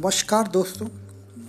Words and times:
नमस्कार 0.00 0.46
दोस्तों, 0.48 0.86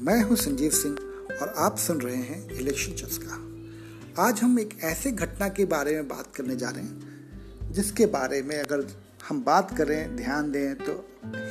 मैं 0.01 0.21
हूँ 0.21 0.35
संजीव 0.35 0.71
सिंह 0.71 0.95
और 1.41 1.53
आप 1.57 1.77
सुन 1.77 2.01
रहे 2.01 2.15
हैं 2.15 2.49
इलेक्शन 2.51 2.93
चस्का। 2.93 4.23
आज 4.23 4.41
हम 4.41 4.59
एक 4.59 4.73
ऐसे 4.83 5.11
घटना 5.11 5.47
के 5.49 5.65
बारे 5.65 5.93
में 5.95 6.07
बात 6.07 6.35
करने 6.35 6.55
जा 6.55 6.69
रहे 6.69 6.83
हैं, 6.83 7.71
जिसके 7.71 8.05
बारे 8.05 8.41
में 8.41 8.55
अगर 8.57 8.85
हम 9.29 9.41
बात 9.43 9.75
करें, 9.77 10.15
ध्यान 10.15 10.51
दें 10.51 10.75
तो 10.75 10.93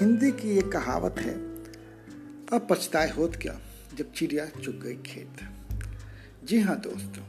हिंदी 0.01 0.31
की 0.33 0.59
एक 0.59 0.71
कहावत 0.73 1.19
है, 1.19 1.35
अब 2.53 2.67
पछताए 2.71 3.11
होत 3.11 3.37
क्या 3.37 3.59
जब 3.97 4.13
चिड़िया 4.13 4.47
चुग 4.61 4.81
गई 4.83 4.97
खेत? 5.07 5.49
जी 6.45 6.61
हाँ 6.61 6.77
दोस्तों, 6.81 7.25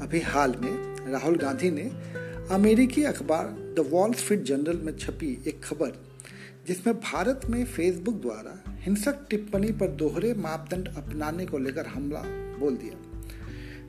अभी 0.00 0.20
हाल 0.22 0.56
में 0.60 1.10
राहुल 1.12 1.36
गांधी 1.36 1.70
ने 1.70 1.90
अमेरिकी 2.54 3.04
अखबार 3.04 3.56
द 3.76 3.88
वॉल 3.90 4.14
स्ट्रीट 4.14 4.42
जर्नल 4.42 4.82
में 4.84 4.96
छपी 4.98 5.32
एक 5.46 5.64
खबर, 5.64 5.98
जिसमें 6.66 6.94
भारत 6.96 7.40
में 7.50 7.64
फेसबुक 7.66 8.20
द्वारा 8.22 8.62
हिंसक 8.84 9.26
टिप्पणी 9.30 9.72
पर 9.72 9.88
दोहरे 9.88 10.34
मापदंड 10.34 10.88
अपनाने 10.88 11.46
को 11.46 11.58
लेकर 11.58 11.86
हमला 11.86 12.22
बोल 12.58 12.76
दिया। 12.76 12.94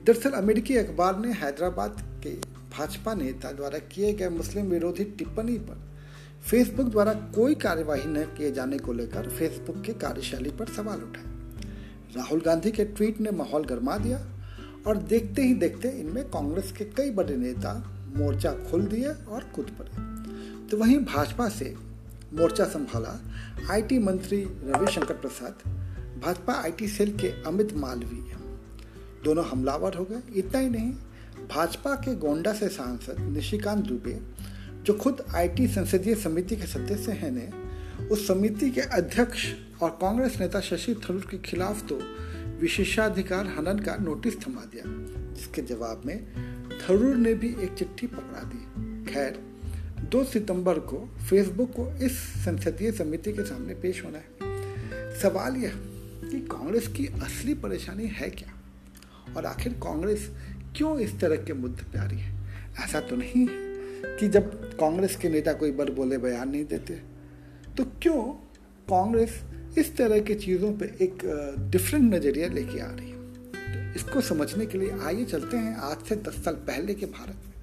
दरअसल 0.05 0.31
अमेरिकी 0.31 0.77
अखबार 0.77 1.19
ने 1.19 1.31
हैदराबाद 1.33 1.95
के 2.23 2.29
भाजपा 2.77 3.13
नेता 3.13 3.51
द्वारा 3.51 3.79
किए 3.79 4.13
गए 4.13 4.29
मुस्लिम 4.29 4.65
विरोधी 4.65 5.03
टिप्पणी 5.03 5.57
पर 5.57 5.83
फेसबुक 6.49 6.87
द्वारा 6.87 7.13
कोई 7.13 7.55
कार्यवाही 7.55 8.03
न 8.05 8.23
किए 8.23 8.51
जाने 8.51 8.77
को 8.77 8.93
लेकर 8.93 9.29
फेसबुक 9.29 9.81
के 9.81 9.93
कार्यशैली 9.93 10.49
पर 10.49 10.67
सवाल 10.67 11.01
उठाए। 11.01 11.33
राहुल 12.15 12.41
गांधी 12.41 12.71
के 12.71 12.85
ट्वीट 12.85 13.21
ने 13.21 13.31
माहौल 13.31 13.65
गरमा 13.65 13.97
दिया 13.97 14.17
और 14.87 14.97
देखते 14.97 15.41
ही 15.41 15.53
देखते 15.53 15.89
इनमें 15.89 16.23
कांग्रेस 16.23 16.71
के 16.71 16.85
कई 16.85 17.11
बड़े 17.11 17.35
नेता 17.37 17.73
मोर्चा 18.17 18.51
खोल 18.51 18.85
दिए 18.85 19.07
और 19.07 19.43
कूद 19.55 19.71
पड़े। 19.79 20.67
तो 20.67 20.77
वहीं 20.77 20.99
भाजपा 20.99 21.49
से 21.49 21.75
मोर्चा 22.35 22.65
संभाला। 22.65 23.19
आईटी 23.71 23.99
मंत्री 23.99 24.43
रविशंकर 24.43 25.13
प्रसाद, 25.13 25.69
भाजपा 26.23 26.53
आईटी 26.53 26.87
सेल 26.87 27.17
के 27.17 27.27
अमित 27.43 27.73
मालवीय। 27.73 28.35
दोनों 29.23 29.45
हमलावर 29.45 29.93
हो 29.93 30.03
गए। 30.03 30.21
इतना 30.35 30.59
ही 30.59 30.69
नहीं, 30.69 30.91
भाजपा 31.47 31.95
के 31.95 32.15
गोंडा 32.15 32.53
से 32.53 32.67
सांसद 32.69 33.19
निशिकांत 33.19 33.85
दुबे, 33.85 34.19
जो 34.83 34.93
खुद 34.93 35.23
आईटी 35.35 35.67
संसदीय 35.67 36.15
समिति 36.15 36.55
के 36.55 36.67
सदस्य 36.67 37.11
हैं 37.11 37.31
ने, 37.31 37.49
उस 38.05 38.27
समिति 38.27 38.69
के 38.69 38.81
अध्यक्ष 38.81 39.45
और 39.81 39.89
कांग्रेस 39.89 40.39
नेता 40.39 40.59
शशि 40.59 40.95
थरूर 40.95 41.27
के 41.31 41.37
खिलाफ 41.37 41.87
तो 41.87 41.99
विशेषाधिकार 42.59 43.45
हनन 43.47 43.79
का 43.79 43.95
नोटिस 43.95 44.39
थमा 44.39 44.61
दिया, 44.61 44.83
जिसके 45.33 45.61
जवाब 45.61 46.01
में 46.05 46.25
थरूर 46.79 47.15
ने 47.15 47.33
भी 47.33 47.55
एक 47.59 47.73
चिट्ठी 47.73 48.07
पकड़ा 48.07 48.43
दी। 48.43 49.13
खैर 49.13 49.54
दो 50.01 50.23
सितंबर 50.23 50.79
को 50.79 50.97
फेसबुक 51.29 51.71
को 51.71 51.89
इस 52.05 52.17
संसदीय 52.45 52.91
समिति 52.91 53.33
के 53.33 53.43
सामने 53.43 53.73
पेश 53.73 54.03
होना 54.05 54.17
है। 54.17 55.19
सवाल 55.21 55.55
यह 55.55 55.73
कि 56.31 56.39
कांग्रेस 56.41 56.87
की 56.87 57.05
असली 57.23 57.53
परेशानी 57.53 58.07
है 58.07 58.29
क्या? 58.29 58.53
और 59.37 59.45
आखिर 59.45 59.73
कांग्रेस 59.73 60.29
क्यों 60.75 60.99
इस 60.99 61.19
तरह 61.19 61.35
के 61.35 61.53
मुद्दे 61.53 61.83
पे 61.93 61.99
आ 61.99 62.03
रही 62.03 62.19
है? 62.19 62.33
ऐसा 62.83 62.99
तो 62.99 63.15
नहीं 63.15 63.41
है 63.41 64.17
कि 64.17 64.27
जब 64.27 64.77
कांग्रेस 64.77 65.15
के 65.15 65.29
नेता 65.29 65.53
कोई 65.53 65.71
बार 65.71 65.91
बोले 65.91 66.17
बयान 66.17 66.49
नहीं 66.49 66.65
देते 66.65 67.01
तो 67.77 67.85
क्यों 68.01 68.21
कांग्रेस 68.89 69.41
इस 69.77 69.95
तरह 69.97 70.19
की 70.19 70.35
चीज़ों 70.35 70.73
पे 70.73 70.85
एक 71.01 71.25
डिफरेंट 71.71 72.13
नज़रिया 72.13 72.47
लेके 72.47 72.79
आ 72.79 72.91
रही 72.91 73.09
है? 73.09 73.15
तो 73.15 73.95
इसको 73.95 74.21
समझने 74.21 74.65
के 74.65 74.77
लिए 74.77 74.91
आइए 75.03 75.25
चलते 75.25 75.57
हैं 75.57 75.75
आज 75.77 76.07
से 76.09 76.15
दस 76.15 76.43
साल 76.45 76.53
पहले 76.53 76.93
के 76.93 77.05
भारत 77.05 77.35
में। 77.47 77.54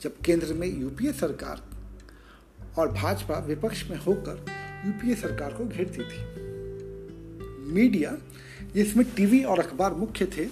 जब 0.00 0.20
केंद्र 0.24 0.54
में 0.54 0.66
यूपीए 0.68 1.12
सरकार 1.12 1.62
और 2.78 2.92
भाजपा 2.92 3.38
विपक्ष 3.38 3.88
में 3.90 3.96
होकर 3.98 4.44
यूपीए 4.86 5.14
सरकार 5.14 5.52
को 5.52 5.64
घेरती 5.66 6.02
थी। 6.02 6.20
मीडिया, 7.72 8.16
जिसमें 8.74 9.04
टीवी 9.16 9.42
और 9.44 9.60
अखबार 9.60 9.94
मुख्य 9.94 10.26
थे, 10.26 10.44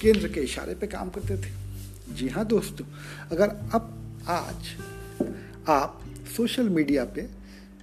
केंद्र 0.00 0.28
के 0.28 0.40
इशारे 0.40 0.74
पे 0.74 0.86
काम 0.86 1.10
करते 1.10 1.36
थे। 1.36 2.14
जी 2.14 2.28
हाँ 2.28 2.44
दोस्तों, 2.46 2.84
अगर 3.30 3.48
अब 3.74 3.96
आज 4.28 4.74
आप 5.68 6.00
सोशल 6.36 6.68
मीडिया 6.68 7.04
पे 7.04 7.28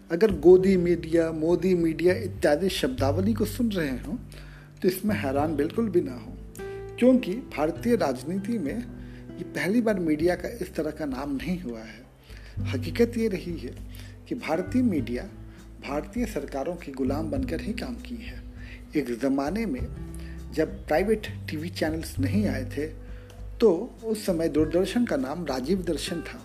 अगर 0.10 0.32
गोदी 0.40 0.76
मीडिया, 0.78 1.32
मोदी 1.32 1.74
मीडिया 1.76 2.14
इत्यादि 2.16 2.70
शब्दावली 2.70 3.34
को 3.34 3.46
सुन 3.46 3.72
रहे 3.72 3.98
हो 4.00 4.18
तो 4.82 4.88
इसमें 4.88 5.16
हैरान 5.16 5.56
बिल्कुल 5.56 5.90
भी 5.90 6.02
ना 6.02 6.14
हो, 6.14 6.34
क्योंकि 7.00 7.34
भारतीय 7.56 7.96
राजनीति 7.96 8.58
में 8.58 8.97
ये 9.38 9.44
पहली 9.46 9.82
बार 9.82 10.00
मीडिया 10.00 10.36
का 10.36 10.50
इस 10.62 10.74
तरह 10.76 10.92
का 10.92 11.06
नाम 11.06 11.36
नहीं 11.36 11.60
हुआ 11.62 11.80
है। 11.80 12.06
हकीकत 12.68 13.18
ये 13.18 13.28
रही 13.28 13.58
है 13.58 13.74
कि 14.28 14.36
भारतीय 14.36 14.82
मीडिया 14.84 15.24
भारतीय 15.84 16.26
सरकारों 16.26 16.76
की 16.76 16.92
गुलाम 16.92 17.30
बनकर 17.32 17.62
ही 17.62 17.74
काम 17.74 17.96
की 18.02 18.16
है। 18.16 18.42
एक 18.96 19.12
ज़माने 19.20 19.66
में 19.66 19.82
जब 20.54 20.76
प्राइवेट 20.88 21.28
टीवी 21.50 21.70
चैनल्स 21.72 22.18
नहीं 22.20 22.46
आए 22.48 22.64
थे 22.78 22.88
तो 23.60 23.72
उस 24.04 24.26
समय 24.26 24.50
दूरदर्शन 24.50 25.06
का 25.06 25.18
नाम 25.18 25.46
राजीव 25.46 25.84
दर्शन 25.84 26.22
था। 26.22 26.42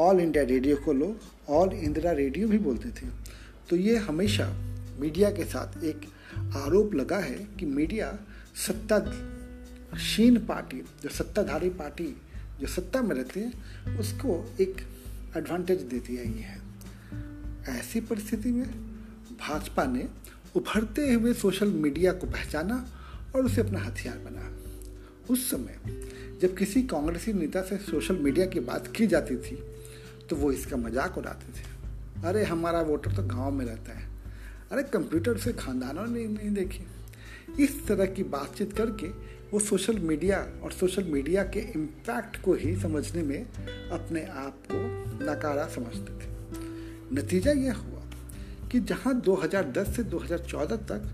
ऑल 0.00 0.20
इंडिया 0.20 0.44
रेडियो 0.44 0.76
को 0.76 0.92
लोग 0.92 1.50
ऑल 1.50 1.72
इंदिरा 1.74 2.12
रेडियो 2.12 2.48
भी 2.48 2.58
बोलते 2.58 2.88
थे। 2.90 3.06
तो 3.70 3.76
ये 3.76 3.96
हमेशा 3.98 4.48
मीडिया 5.00 5.30
के 5.30 5.44
साथ 5.44 5.84
एक 5.84 6.00
आरोप 6.56 6.94
लगा 6.94 7.18
है 7.18 7.38
कि 7.58 7.66
मीडिया 7.66 8.12
सत्ता 8.66 8.98
शीन 9.96 10.38
पार्टी, 10.38 10.82
जो 11.02 11.08
सत्ताधारी 11.08 11.70
पार्टी, 11.70 12.06
जो 12.60 12.66
सत्ता 12.66 13.02
में 13.02 13.14
रहती 13.16 13.40
है, 13.40 13.52
उसको 13.98 14.54
एक 14.60 14.76
एडवांटेज 15.36 15.82
देती 15.82 16.18
आई 16.18 16.44
है। 16.44 16.60
ऐसी 17.68 18.00
परिस्थिति 18.00 18.50
में 18.52 18.66
भाजपा 19.40 19.84
ने 19.84 20.08
उभरते 20.56 21.12
हुए 21.12 21.32
सोशल 21.34 21.68
मीडिया 21.68 22.12
को 22.12 22.26
पहचाना 22.26 22.86
और 23.36 23.44
उसे 23.44 23.60
अपना 23.60 23.80
हथियार 23.80 24.18
बना। 24.18 24.50
उस 25.30 25.50
समय, 25.50 25.78
जब 26.42 26.56
किसी 26.56 26.82
कांग्रेसी 26.82 27.32
नेता 27.32 27.62
से 27.62 27.78
सोशल 27.78 28.16
मीडिया 28.16 28.46
की 28.46 28.60
बात 28.60 28.86
की 28.86 29.06
जाती 29.06 29.36
थी 29.36 29.56
तो 30.30 30.36
वो 30.36 30.52
इसका 30.52 30.76
मज़ाक 30.76 31.18
उड़ाते 31.18 31.52
थे। 31.52 32.26
अरे, 32.26 32.44
हमारा 32.44 32.80
वोटर 32.80 33.12
तो 33.12 33.22
गाँव 33.22 33.50
में 33.50 33.64
रहता 33.66 33.92
है। 33.92 34.08
अरे 34.72 34.82
कंप्यूटर 34.82 35.38
से 35.38 35.52
खानदानों 35.52 36.06
ने 36.06 36.26
नहीं 36.26 36.50
देखी। 36.50 36.84
इस 37.62 37.86
तरह 37.86 38.06
की 38.06 38.22
बातचीत 38.22 38.72
करके 38.72 39.08
वो 39.54 39.60
सोशल 39.60 39.98
मीडिया 39.98 40.38
और 40.62 40.72
सोशल 40.72 41.04
मीडिया 41.04 41.42
के 41.42 41.60
इम्पैक्ट 41.60 42.42
को 42.42 42.54
ही 42.54 42.76
समझने 42.76 43.22
में 43.22 43.44
अपने 43.90 44.24
आप 44.24 44.62
को 44.72 44.78
नकारा 45.24 45.66
समझते 45.66 46.12
थे। 46.12 46.30
नतीजा 47.14 47.52
यह 47.52 47.74
हुआ 47.74 48.02
कि 48.72 48.80
जहाँ 48.80 49.20
2010 49.20 49.96
से 49.96 50.02
2014 50.02 50.76
तक 50.76 51.10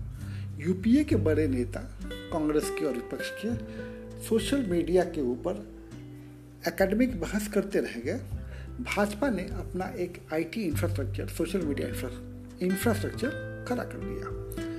यूपीए 0.59 1.03
के 1.03 1.15
बड़े 1.15 1.47
नेता, 1.47 1.79
कांग्रेस 2.03 2.69
के 2.69 2.85
और 2.85 2.93
विपक्ष 2.93 3.31
के 3.45 3.55
सोशल 4.23 4.63
मीडिया 4.63 5.03
के 5.03 5.21
ऊपर 5.21 5.67
एकेडमिक 6.67 7.21
बहस 7.21 7.47
करते 7.47 7.79
रह 7.79 7.99
गए। 7.99 8.19
भाजपा 8.83 9.29
ने 9.29 9.43
अपना 9.43 9.85
एक 9.85 10.27
IT 10.33 10.61
infrastructure 10.61 11.27
social 11.27 11.61
media 11.61 11.87
infrastructure 12.61 13.65
खड़ा 13.67 13.83
कर 13.83 13.97
दिया। 13.97 14.70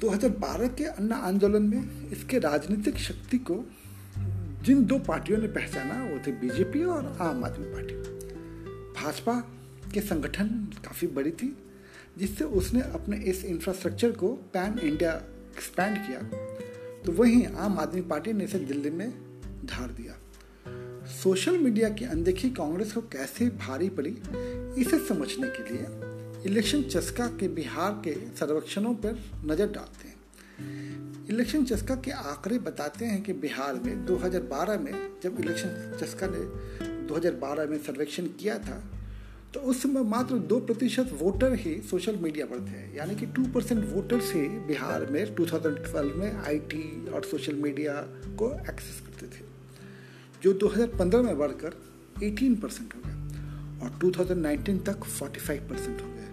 2012 0.00 0.68
के 0.68 0.84
अन्ना 0.84 1.16
आंदोलन 1.16 1.62
में 1.62 2.10
इसके 2.10 2.38
राजनीतिक 2.38 2.98
शक्ति 2.98 3.38
को 3.38 3.64
जिन 4.64 4.84
दो 4.84 4.98
पार्टियों 4.98 5.38
ने 5.38 5.48
पहचाना, 5.48 5.94
वो 6.04 6.18
थे 6.26 6.32
बीजेपी 6.32 6.84
और 6.84 7.16
आम 7.20 7.44
आदमी 7.44 7.66
पार्टी। 7.66 7.94
भाजपा 9.00 9.40
के 9.94 10.00
संगठन 10.00 10.48
काफ़ी 10.84 11.06
बड़ी 11.06 11.30
थी, 11.30 11.56
जिससे 12.18 12.44
उसने 12.44 12.80
अपने 12.80 13.16
इस 13.16 13.44
इंफ्रास्ट्रक्चर 13.44 14.10
को 14.10 14.28
पैन 14.28 14.78
इंडिया 14.78 15.12
एक्सपैंड 15.56 15.96
किया। 16.06 16.20
तो 17.06 17.12
वहीं 17.12 17.46
आम 17.46 17.78
आदमी 17.78 18.00
पार्टी 18.00 18.32
ने 18.32 18.44
इसे 18.44 18.58
दिल्ली 18.58 18.90
में 18.90 19.10
धार 19.64 19.88
दिया। 19.88 20.18
सोशल 21.22 21.58
मीडिया 21.58 21.88
की 21.88 22.04
अनदेखी 22.04 22.50
कांग्रेस 22.50 22.92
को 22.92 23.00
कैसे 23.00 23.48
भारी 23.48 23.88
पड़ी, 23.88 24.16
इसे 24.80 24.98
समझने 24.98 25.48
के 25.48 25.72
लिए 25.72 26.13
इलेक्शन 26.46 26.82
चस्का 26.82 27.26
के 27.40 27.46
बिहार 27.48 27.92
के 28.04 28.12
सर्वेक्षणों 28.36 28.94
पर 28.94 29.18
नज़र 29.44 29.66
डालते 29.72 30.08
हैं। 30.08 31.26
इलेक्शन 31.30 31.64
चस्का 31.64 31.94
के 31.96 32.10
आंकड़े 32.10 32.58
बताते 32.58 33.04
हैं 33.04 33.22
कि 33.22 33.32
बिहार 33.44 33.74
में 33.74 34.04
2012 34.06 34.78
में 34.80 34.92
जब 35.22 35.40
इलेक्शन 35.40 35.96
चस्का 36.00 36.26
ने 36.26 36.42
2012 37.08 37.68
में 37.70 37.78
सर्वेक्षण 37.78 38.26
किया 38.40 38.58
था 38.58 38.82
तो 39.54 39.60
उस 39.60 39.82
समय 39.82 40.02
मात्र 40.02 40.38
दो 40.44 40.58
प्रतिशत 40.60 41.10
वोटर 41.20 41.54
ही 41.54 41.74
सोशल 41.90 42.16
मीडिया 42.16 42.46
पर 42.46 42.60
थे। 42.60 42.96
यानी 42.96 43.14
कि 43.16 43.26
टू 43.26 43.44
परसेंट 43.54 43.84
वोटर्स 43.92 44.32
ही 44.34 44.46
बिहार 44.68 45.06
में 45.06 45.34
2012 45.34 46.14
में 46.14 46.32
आईटी 46.32 46.84
और 47.08 47.24
सोशल 47.24 47.54
मीडिया 47.62 47.94
को 48.38 48.50
एक्सेस 48.60 49.00
करते 49.06 49.26
थे। 49.26 49.42
जो 50.42 50.52
2015 50.58 51.22
में 51.22 51.38
बढ़कर 51.38 51.80
18 52.22 52.60
परसेंट 52.62 52.94
हो 52.94 53.00
गया 53.04 53.16
और 53.82 53.98
2019 54.00 54.84
तक 54.86 55.06
45 55.12 55.68
परसेंट 55.70 56.00
हो 56.02 56.08
गया। 56.08 56.23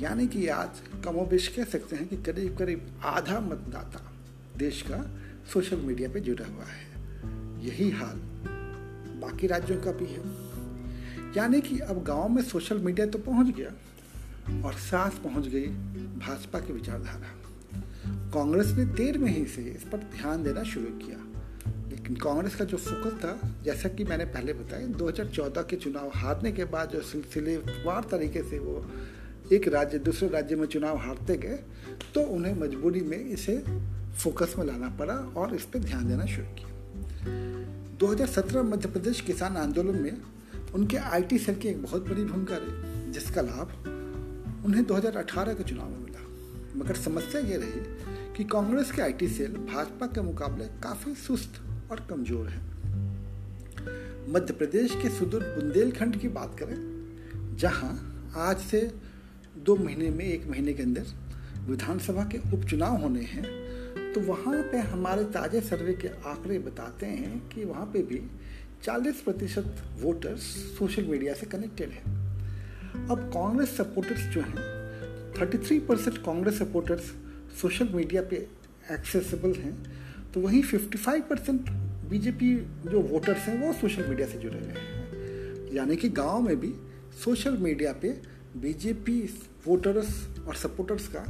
यानी 0.00 0.26
कि 0.26 0.48
आज 0.48 0.68
कमोबेश 1.04 1.48
कह 1.48 1.64
सकते 1.64 1.96
हैं 1.96 2.08
कि 2.08 2.16
करीब 2.16 2.56
करीब 2.58 3.00
आधा 3.04 3.40
मतदाता 3.40 4.12
देश 4.56 4.82
का 4.82 5.16
सोशल 5.52 5.76
मीडिया 5.76 6.08
पे 6.08 6.20
जुड़ा 6.20 6.46
हुआ 6.46 6.64
है। 6.64 6.94
यही 7.66 7.90
हाल 7.90 8.16
बाकी 9.20 9.46
राज्यों 9.46 9.80
का 9.80 9.92
भी 9.92 10.04
है। 10.04 10.22
यानी 11.36 11.60
कि 11.60 11.78
अब 11.78 12.04
गाँव 12.04 12.28
में 12.28 12.42
सोशल 12.42 12.78
मीडिया 12.78 13.06
तो 13.06 13.18
पहुँच 13.18 13.54
गया 13.56 13.70
और 14.66 14.72
साथ 14.72 15.10
पहुँच 15.10 15.48
गई 15.48 15.66
भाजपा 16.18 16.60
की 16.60 16.72
विचारधारा। 16.72 17.34
कांग्रेस 18.30 18.66
ने 18.66 18.84
देर 18.84 19.18
में 19.18 19.36
ही 19.36 19.46
से 19.46 19.62
इस 19.62 19.82
पर 19.82 19.98
ध्यान 19.98 20.42
देना 20.42 20.62
शुरू 20.62 20.86
किया। 20.86 21.18
लेकिन 21.88 22.16
कांग्रेस 22.16 22.54
का 22.54 22.64
जो 22.64 22.76
फोकस 22.76 23.24
था, 23.24 23.50
जैसा 23.62 23.88
कि 23.88 24.04
मैंने 24.04 24.24
पहले 24.24 24.52
बताया 24.52 24.86
2014 24.86 25.62
के 25.62 25.76
चुनाव 25.76 26.12
हारने 26.14 26.52
के 26.52 26.64
बाद 26.64 26.90
जो 26.90 27.02
सिलसिलेवार 27.02 28.04
तरीके 28.10 28.42
से 28.42 28.58
वो 28.58 28.90
एक 29.52 29.66
राज्य, 29.68 29.98
दूसरे 29.98 30.28
राज्य 30.28 30.56
में 30.56 30.66
चुनाव 30.66 30.96
हारते 30.96 31.36
गए 31.36 31.58
तो 32.14 32.20
उन्हें 32.26 32.54
मजबूरी 32.54 33.00
में 33.00 33.18
इसे 33.18 33.56
फोकस 34.18 34.54
में 34.58 34.64
लाना 34.66 34.88
पड़ा 34.98 35.14
और 35.36 35.54
इस 35.54 35.64
पर 35.64 35.78
ध्यान 35.78 36.08
देना 36.08 36.26
शुरू 36.26 36.46
किया। 36.58 36.68
2017 37.98 38.62
मध्य 38.62 38.88
प्रदेश 38.88 39.20
किसान 39.20 39.56
आंदोलन 39.56 40.00
में 40.02 40.20
उनके 40.74 40.96
आईटी 40.96 41.38
सेल 41.38 41.54
की 41.54 41.68
एक 41.68 41.82
बहुत 41.82 42.08
बड़ी 42.08 42.24
भूमिका 42.24 42.56
रही, 42.56 43.12
जिसका 43.12 43.40
लाभ 43.40 44.64
उन्हें 44.66 44.84
2018 44.86 45.54
के 45.54 45.64
चुनाव 45.64 45.90
में 45.90 45.98
मिला। 45.98 46.22
मगर 46.76 46.94
समस्या 46.94 47.40
ये 47.40 47.56
रही 47.56 47.80
कि 48.36 48.44
कांग्रेस 48.44 48.90
के 48.92 49.02
आईटी 49.02 49.28
सेल 49.28 49.52
भाजपा 49.66 50.06
के 50.06 50.20
मुकाबले 50.22 50.64
काफ़ी 50.82 51.14
सुस्त 51.16 51.60
और 51.90 52.06
कमज़ोर 52.10 52.48
है। 52.48 52.62
मध्य 54.32 54.52
प्रदेश 54.52 54.96
के 55.02 55.08
सुदूर 55.08 55.42
बुंदेलखंड 55.58 56.16
की 56.16 56.28
बात 56.30 56.56
करें, 56.58 56.76
जहाँ 57.56 57.92
आज 58.36 58.60
से 58.60 58.80
दो 59.64 59.76
महीने 59.76 60.10
में, 60.10 60.24
एक 60.24 60.46
महीने 60.48 60.72
के 60.72 60.82
अंदर 60.82 61.04
विधानसभा 61.68 62.22
के 62.24 62.38
उपचुनाव 62.52 62.96
होने 62.96 63.22
हैं 63.22 64.12
तो 64.12 64.20
वहाँ 64.20 64.62
पे 64.62 64.78
हमारे 64.78 65.24
ताज़े 65.24 65.60
सर्वे 65.60 65.92
के 65.92 66.08
आंकड़े 66.28 66.58
बताते 66.58 67.06
हैं 67.06 67.38
कि 67.48 67.64
वहाँ 67.64 67.86
पे 67.86 68.02
भी 68.02 68.20
40 68.84 69.20
प्रतिशत 69.20 69.82
वोटर्स 70.00 70.42
सोशल 70.78 71.04
मीडिया 71.04 71.34
से 71.34 71.46
कनेक्टेड 71.46 71.90
हैं। 71.90 72.04
अब 73.08 73.20
कांग्रेस 73.34 73.76
सपोर्टर्स 73.76 74.26
जो 74.26 74.40
हैं 74.40 75.32
33 75.34 75.80
percent 75.80 76.18
Congress 76.18 76.58
supporters 76.58 77.12
social 77.60 77.88
media 77.88 78.22
पे 78.22 78.36
एक्सेसिबल 78.90 79.54
हैं 79.54 79.74
तो 80.32 80.40
वहीं 80.40 80.62
55 80.62 81.22
परसेंट 81.22 81.70
बीजेपी 82.10 82.54
जो 82.86 83.00
वोटर्स 83.02 83.38
हैं, 83.38 83.58
वो 83.60 83.72
सोशल 83.72 84.06
मीडिया 84.08 84.28
से 84.28 84.38
जुड़े 84.38 84.58
हुए 84.58 84.68
हैं। 84.68 85.72
यानी 85.72 85.96
कि 85.96 86.08
गाँव 86.08 86.40
में 86.40 86.60
भी 86.60 86.72
सोशल 87.24 87.56
मीडिया 87.56 87.92
पे 87.92 88.33
बीजेपी 88.56 89.20
वोटर्स 89.66 90.08
और 90.46 90.54
सपोर्टर्स 90.54 91.06
का 91.08 91.24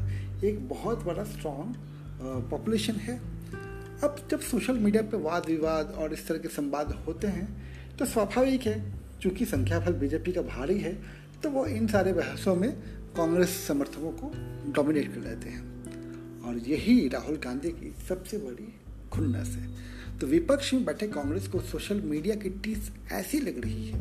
एक 0.47 0.69
बहुत 0.69 1.05
बड़ा 1.05 1.25
स्ट्रॉन्ग 1.25 1.75
पॉपुलेशन 2.51 2.95
है। 2.95 3.17
अब 4.05 4.17
जब 4.31 4.41
सोशल 4.41 4.79
मीडिया 4.79 5.03
पे 5.03 5.17
वाद 5.17 5.47
विवाद 5.47 5.95
और 5.99 6.13
इस 6.13 6.27
तरह 6.29 6.39
के 6.39 6.49
संवाद 6.49 6.93
होते 7.07 7.27
हैं 7.27 7.97
तो 7.99 8.07
स्वाभाविक 8.07 8.63
है, 8.63 8.95
चूँकि 9.21 9.45
संख्या 9.45 9.81
फल 9.81 9.93
बीजेपी 9.93 10.33
का 10.33 10.43
भारी 10.43 10.79
है 10.79 10.93
तो 11.43 11.51
वो 11.51 11.67
इन 11.67 11.87
सारे 11.89 12.13
बहसों 12.13 12.55
में 12.57 12.71
कांग्रेस 13.17 13.57
समर्थकों 13.69 14.11
को 14.13 14.31
डोमिनेट 14.73 15.15
कर 15.15 15.21
लेते 15.21 15.49
हैं। 15.49 16.43
और 16.43 16.59
यही 16.59 17.09
राहुल 17.09 17.37
गांधी 17.37 17.71
की 17.71 17.95
सबसे 18.09 18.39
बड़ी 18.39 18.73
खुन्नस 19.13 19.49
है। 19.49 20.19
तो 20.19 20.27
विपक्ष 20.27 20.73
में 20.75 20.85
बैठे 20.85 21.07
कांग्रेस 21.09 21.47
को 21.49 21.61
सोशल 21.63 22.01
मीडिया 22.01 22.35
की 22.35 22.51
टीस 22.65 22.91
ऐसी 23.13 23.41
लग 23.41 23.61
रही 23.61 23.87
है 23.89 24.01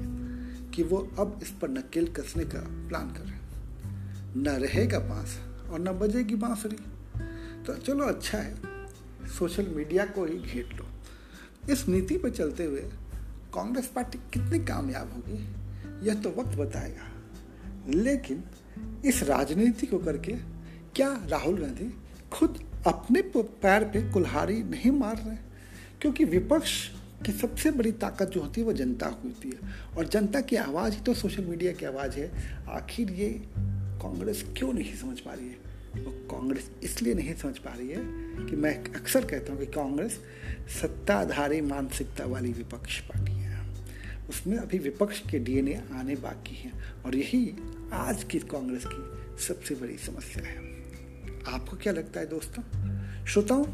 कि 0.76 0.84
वो 0.84 0.98
अब 1.20 1.40
इस 1.44 1.50
पर 1.50 1.70
नकेल 1.70 2.08
कसने 2.08 2.46
का 2.46 2.60
प्लान 2.60 3.14
कर 3.14 3.20
रहे 3.20 3.34
हैं। 3.34 3.44
न 4.38 4.50
रहेगा 4.50 5.00
बाँस 5.00 5.40
और 5.70 5.80
न 5.80 5.86
बजेगी 5.86 6.36
बांसुरी। 6.36 6.76
तो 7.64 7.74
चलो 7.74 8.06
अच्छा 8.06 8.38
है, 8.38 8.56
सोशल 9.28 9.68
मीडिया 9.68 10.06
को 10.06 10.26
ही 10.26 10.38
घेर 10.38 10.70
लो। 10.76 10.86
इस 11.74 11.88
नीति 11.88 12.18
पर 12.18 12.30
चलते 12.30 12.66
हुए 12.66 12.82
कांग्रेस 13.54 13.88
पार्टी 13.88 14.18
कितनी 14.18 14.66
कामयाब 14.66 15.14
होगी, 15.14 15.48
यह 16.08 16.14
तो 16.14 16.30
वक्त 16.30 16.58
बताएगा। 16.58 17.12
लेकिन 17.88 18.44
इस 19.06 19.24
राजनीति 19.24 19.88
को 19.88 19.98
करके 19.98 20.32
क्या 20.96 21.26
राहुल 21.26 21.62
गांधी 21.62 21.94
खुद 22.32 22.72
अपने 22.88 23.22
पैर 23.38 23.84
पे 23.84 24.12
कुल्हाड़ी 24.12 24.64
नहीं 24.64 24.92
मार 24.92 25.18
रहे? 25.18 25.38
क्योंकि 26.02 26.26
विपक्ष 26.26 26.90
कि 27.26 27.32
सबसे 27.32 27.72
बड़ी 27.72 27.92
ताकत 27.92 28.30
जो 28.30 28.42
होती 28.42 28.62
है, 28.62 28.68
वो 28.68 28.74
जनता 28.74 29.08
होती 29.08 29.50
है। 29.50 29.74
और 29.98 30.08
जनता 30.08 30.42
की 30.42 30.56
आवाज़ 30.56 30.94
ही 30.94 31.02
तो 31.02 31.14
सोशल 31.14 31.46
मीडिया 31.46 31.72
की 31.72 31.86
आवाज़ 31.86 32.18
है। 32.18 32.58
आखिर 32.70 33.12
ये 33.12 33.44
कांग्रेस 33.60 34.46
क्यों 34.58 34.74
नहीं 34.74 34.96
समझ 34.96 35.20
पा 35.20 35.34
रही 35.34 35.48
है? 35.48 35.64
वो 36.04 36.12
कांग्रेस 36.12 36.72
इसलिए 36.84 37.14
नहीं 37.14 37.36
समझ 37.36 37.58
पा 37.58 37.74
रही 37.74 37.90
है 37.90 38.00
कि 38.50 38.56
मैं 38.56 38.84
अक्सर 38.84 39.26
कहता 39.26 39.52
हूँ 39.52 39.60
कि 39.60 39.66
कांग्रेस 39.66 40.20
सत्ताधारी 40.82 41.62
मानसिकता 41.62 42.26
वाली 42.26 42.52
विपक्ष 42.52 43.00
पार्टी 43.00 43.32
है। 43.32 43.68
उसमें 44.30 44.58
अभी 44.58 44.78
विपक्ष 44.78 45.22
के 45.30 45.40
डीएनए 45.40 45.82
आने 45.92 46.16
बाकी 46.16 46.56
हैं 46.56 47.04
और 47.06 47.16
यही 47.16 47.54
आज 47.94 48.24
की 48.24 48.40
कांग्रेस 48.40 48.84
की 48.86 49.14
सबसे 49.44 49.76
बड़ी 49.76 49.98
समस्या 49.98 50.44
है। 50.44 50.58
आपको 51.48 51.78
क्या 51.78 51.94
लगता 51.94 52.20
है 52.20 52.26
दोस्तों? 52.26 52.64
श्रोताओं, 53.26 53.66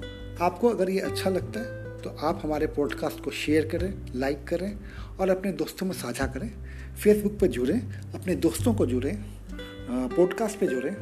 आपको 0.42 0.70
अगर 0.70 0.90
ये 0.90 1.00
अच्छा 1.00 1.30
लगता 1.30 1.60
है 1.60 1.79
तो 2.04 2.10
आप 2.10 2.40
हमारे 2.44 2.68
पॉडकास्ट 2.68 3.24
को 3.24 3.32
शेयर 3.32 3.68
करें 3.68 3.94
लाइक 4.16 4.48
करें 4.48 4.80
और 5.20 5.30
अपने 5.30 5.52
दोस्तों 5.52 5.86
में 5.86 5.94
साझा 5.94 6.28
करें। 6.28 6.52
फेसबुक 7.04 7.40
पर 7.40 7.48
जुड़ें, 7.48 7.80
अपने 8.14 8.36
दोस्तों 8.36 8.74
को 8.74 8.86
जुड़ें 8.86 9.18
पॉडकास्ट 9.92 10.60
पे 10.60 10.68
जुड़ें 10.68 10.96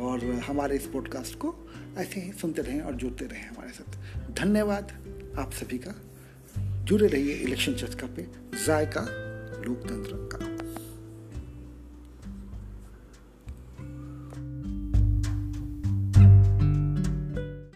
और 0.00 0.24
हमारे 0.24 0.76
इस 0.76 0.86
पॉडकास्ट 0.86 1.34
को 1.34 1.54
ऐसे 1.98 2.20
ही 2.20 2.32
सुनते 2.32 2.62
रहें 2.62 2.80
और 2.80 2.94
जुड़ते 2.94 3.24
रहें 3.24 3.48
हमारे 3.48 3.70
साथ। 3.70 4.30
धन्यवाद 4.32 4.92
आप 5.38 5.52
सभी 5.52 5.78
का। 5.78 5.94
जुड़े 6.84 7.06
रहिए 7.06 7.34
इलेक्शन 7.34 7.74
चर्चा 7.74 8.06
पे, 8.06 8.26
जायका 8.66 9.00
लोकतंत्र 9.66 10.10
का। 10.14 10.53